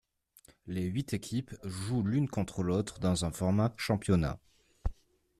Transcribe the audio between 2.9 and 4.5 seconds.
dans un format championnat.